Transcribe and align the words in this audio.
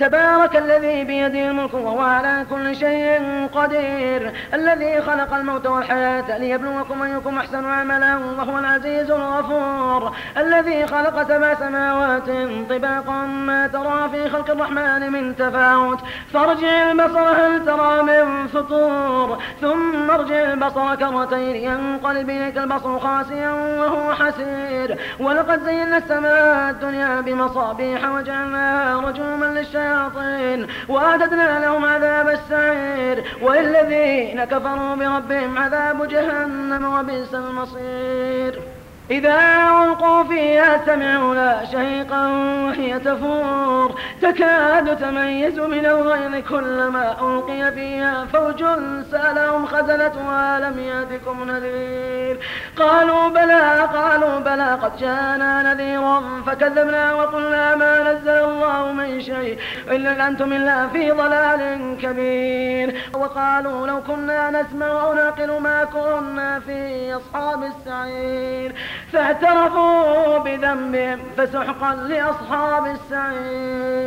تبارك 0.00 0.56
الذي 0.56 1.04
بيده 1.04 1.50
الملك 1.50 1.74
وهو 1.74 2.00
على 2.00 2.46
كل 2.50 2.76
شيء 2.76 3.48
قدير. 3.54 4.32
الذي 4.54 5.02
خلق 5.02 5.34
الموت 5.34 5.66
والحياة 5.66 6.38
ليبلوكم 6.38 7.02
أيكم 7.02 7.38
أحسن 7.38 7.64
عملا 7.64 8.16
وهو 8.16 8.58
العزيز 8.58 9.10
الغفور. 9.10 10.16
الذي 10.36 10.86
خلق 10.86 11.22
سبع 11.28 11.54
سماوات 11.54 12.28
طباقا 12.70 13.26
ما 13.26 13.66
ترى 13.66 14.08
في 14.12 14.30
خلق 14.30 14.50
الرحمن 14.50 15.12
من 15.12 15.36
تفاوت. 15.36 16.00
فارجع 16.32 16.90
البصر 16.90 17.28
هل 17.28 17.64
ترى 17.64 18.02
من 18.02 18.46
فطور؟ 18.46 19.38
ثم 19.60 20.10
ارجع 20.10 20.52
البصر 20.52 20.94
كرتين 20.94 21.56
ينقلب 21.56 22.30
إليك 22.30 22.58
البصر 22.58 22.98
خاسيا 22.98 23.50
وهو 23.50 24.14
حسير. 24.14 24.98
ولقد 25.20 25.64
زينا 25.64 25.96
السماء 25.96 26.70
الدنيا 26.70 27.20
بمصابيح 27.20 28.08
وجعلناها 28.08 29.00
رجوما 29.00 29.44
للشياطين 29.44 29.83
الشياطين 29.84 30.66
وأعتدنا 30.88 31.60
لهم 31.60 31.84
عذاب 31.84 32.28
السعير 32.28 33.24
وللذين 33.42 34.44
كفروا 34.44 34.94
بربهم 34.94 35.58
عذاب 35.58 36.08
جهنم 36.08 36.94
وبئس 36.94 37.34
المصير. 37.34 38.62
إذا 39.10 39.38
ألقوا 39.84 40.24
فيها 40.24 40.86
سمعوا 40.86 41.34
لا 41.34 41.64
شهيقا 41.64 42.28
وهي 42.66 42.98
تفور. 42.98 44.00
تكاد 44.22 44.96
تميز 44.96 45.58
من 45.60 45.86
الغيظ 45.86 46.48
كلما 46.48 47.16
ألقي 47.22 47.72
فيها 47.72 48.24
فوج 48.32 48.64
سألهم 49.10 49.43
خزنتها 49.74 50.60
لم 50.60 50.78
يأتكم 50.78 51.50
نذير. 51.50 52.38
قالوا 52.76 53.28
بلى 53.28 53.80
قالوا 53.94 54.38
بلى 54.38 54.70
قد 54.82 54.96
جاءنا 54.96 55.74
نذير 55.74 56.04
فكذبنا 56.46 57.14
وقلنا 57.14 57.76
ما 57.76 58.12
نزل 58.12 58.38
الله 58.50 58.92
من 58.92 59.20
شيء 59.20 59.58
إلا 59.88 60.28
أنتم 60.28 60.52
إلا 60.52 60.88
في 60.88 61.10
ضلال 61.10 61.62
كبير. 62.02 63.00
وقالوا 63.14 63.86
لو 63.86 64.02
كنا 64.02 64.50
نسمع 64.50 64.86
أو 64.86 65.14
نعقل 65.14 65.60
ما 65.60 65.84
كنا 65.84 66.60
في 66.60 67.14
أصحاب 67.14 67.60
السعير. 67.62 68.74
فاعترفوا 69.12 70.38
بذنبهم 70.38 71.18
فسحقا 71.36 71.94
لأصحاب 71.94 72.86
السعير. 72.86 74.03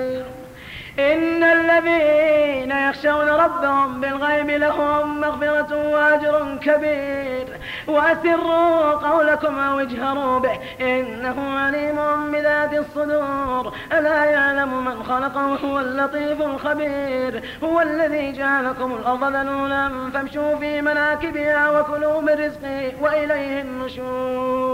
إن 1.00 1.44
الذين 1.44 2.72
يخشون 2.72 3.30
ربهم 3.30 4.02
بالغيب 4.02 4.50
لهم 4.50 5.22
مغفرة 5.22 5.92
وأجر 5.92 6.58
كبير. 6.62 7.48
وأسروا 7.88 8.92
قولكم 8.92 9.60
أو 9.60 9.80
اجهروا 9.80 10.40
به 10.40 10.60
إنه 10.82 11.60
عليم 11.60 12.32
بذات 12.32 12.74
الصدور. 12.74 13.74
ألا 13.94 14.26
يعلم 14.26 14.86
من 14.86 15.04
خلق 15.04 15.38
وهو 15.38 15.80
اللطيف 15.80 16.42
الخبير. 16.42 17.44
هو 17.64 17.82
الذي 17.82 18.32
جعلكم 18.32 18.96
الأرض 18.96 19.24
ذلولا 19.24 20.12
فامشوا 20.14 20.56
في 20.56 20.82
مناكبها 20.82 21.80
وكلوا 21.80 22.22
من 22.22 22.30
رزقه 22.30 22.92
وإليه 23.02 23.62
النشور. 23.62 24.67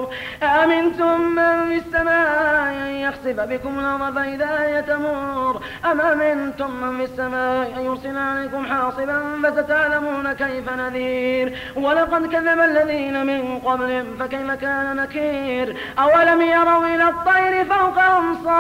أمنتم 0.43 1.21
من 1.21 1.69
في 1.69 1.77
السماء 1.87 2.73
أن 2.73 2.93
يخسف 2.95 3.39
بكم 3.39 3.79
الأرض 3.79 4.15
فإذا 4.15 4.59
هي 4.59 4.81
تمور؟ 4.81 5.61
أم 5.91 6.01
أمنتم 6.01 6.71
من 6.71 6.97
في 6.97 7.03
السماء 7.03 7.73
أن 7.77 7.85
يرسل 7.85 8.17
عليكم 8.17 8.65
حاصبا 8.65 9.41
فستعلمون 9.43 10.33
كيف 10.33 10.73
نذير؟ 10.73 11.57
ولقد 11.75 12.25
كذب 12.25 12.59
الذين 12.59 13.25
من 13.25 13.59
قبلهم 13.59 14.17
فكيف 14.19 14.51
كان 14.51 14.95
نكير؟ 14.95 15.77
أولم 15.99 16.41
يروا 16.41 16.85
إلى 16.85 17.03
الطير 17.03 17.65
فوقهم 17.65 18.43
صافات 18.43 18.52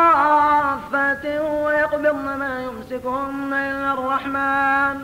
ويقبضن 1.93 2.37
ما 2.37 2.63
يمسكهن 2.63 3.53
إلا 3.53 3.93
الرحمن. 3.93 4.97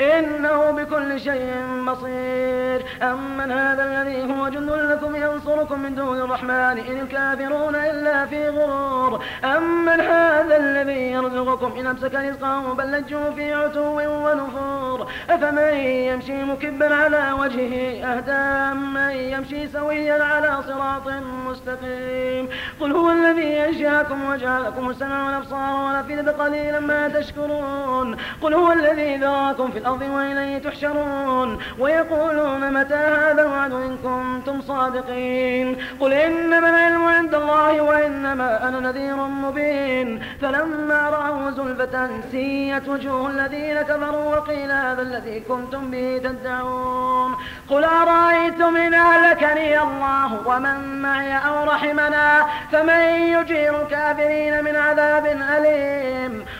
إنه 0.00 0.70
بكل 0.70 1.20
شيء 1.20 1.52
بصير. 1.86 2.86
أمن 3.02 3.52
هذا 3.52 3.84
الذي 3.84 4.32
هو 4.32 4.48
جند 4.48 4.70
لكم 4.70 5.16
ينصركم 5.16 5.80
من 5.80 5.94
دون 5.94 6.20
الرحمن 6.20 6.50
إن 6.50 7.00
الكافرون 7.00 7.74
إلا 7.74 8.26
في 8.26 8.48
غرور. 8.48 9.24
أمن 9.44 10.00
هذا 10.00 10.56
الذي 10.56 11.12
يرزقكم 11.12 11.78
إن 11.78 11.86
أمسك 11.86 12.14
رزقه 12.14 12.74
بل 12.74 12.92
لجوا 12.92 13.30
في 13.30 13.54
عتو 13.54 14.00
ونفور. 14.24 15.10
أفمن 15.30 15.74
يمشي 16.10 16.44
مكبا 16.44 16.94
على 16.94 17.32
وجهه 17.40 18.04
أهدى. 18.04 18.78
من 18.78 19.10
يمشي 19.10 19.68
سويا 19.68 20.24
على 20.24 20.62
صراط 20.68 21.08
مستقيم. 21.48 22.48
قل 22.80 22.92
هو 22.92 23.10
الذي 23.10 23.64
أنشأكم 23.68 24.28
وجعلكم 24.30 24.90
السمع 24.90 25.26
والأبصار 25.26 25.86
والأفئدة 25.86 26.35
قليلا 26.40 26.80
ما 26.80 27.08
تشكرون. 27.08 28.16
قل 28.42 28.54
هو 28.54 28.72
الذي 28.72 29.16
ذراكم 29.16 29.70
في 29.70 29.78
الأرض 29.78 30.02
وإليه 30.02 30.58
تحشرون. 30.58 31.58
ويقولون 31.78 32.72
متى 32.72 32.94
هذا 32.94 33.42
الوعد 33.42 33.72
إن 33.72 33.98
كنتم 34.04 34.60
صادقين. 34.60 35.76
قل 36.00 36.12
إنما 36.12 36.70
العلم 36.70 37.04
عند 37.04 37.34
الله 37.34 37.80
وإنما 37.80 38.68
أنا 38.68 38.80
نذير 38.80 39.16
مبين. 39.16 40.22
فلما 40.42 41.10
رأوا 41.10 41.50
زلفة 41.50 42.08
سيت 42.30 42.88
وجوه 42.88 43.30
الذين 43.30 43.82
كفروا 43.82 44.36
وقيل 44.36 44.70
هذا 44.70 45.02
الذي 45.02 45.40
كنتم 45.40 45.90
به 45.90 46.20
تدعون. 46.24 47.36
قل 47.70 47.84
أرأيتم 47.84 48.76
إن 48.76 48.94
أهلكني 48.94 49.82
الله 49.82 50.48
ومن 50.48 51.02
معي 51.02 51.36
أو 51.36 51.64
رحمنا؟ 51.64 52.46
فمن 52.72 53.02
يجير 53.34 53.82
الكافرين 53.82 54.64
من 54.64 54.76
عذاب 54.76 55.26
أليم. 55.26 56.15